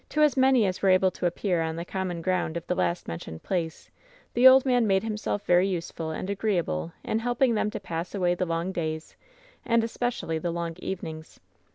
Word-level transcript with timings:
To 0.09 0.23
as 0.23 0.35
many 0.35 0.65
as 0.65 0.81
were 0.81 0.89
able 0.89 1.11
to 1.11 1.27
appear 1.27 1.61
on 1.61 1.75
the 1.75 1.85
common 1.85 2.23
ground 2.23 2.57
of 2.57 2.65
the 2.65 2.73
last 2.73 3.07
mentioned 3.07 3.43
place 3.43 3.91
the 4.33 4.47
old 4.47 4.65
man 4.65 4.87
made 4.87 5.03
himself 5.03 5.45
very 5.45 5.67
useful 5.67 6.09
and 6.09 6.27
agreeable 6.27 6.91
in 7.03 7.19
helping 7.19 7.53
them 7.53 7.69
to 7.69 7.79
pass 7.79 8.15
away 8.15 8.33
the 8.33 8.47
long 8.47 8.71
days, 8.71 9.15
and 9.63 9.83
especially 9.83 10.39
the 10.39 10.49
long 10.49 10.75
eve 10.79 11.01
nings. 11.03 11.37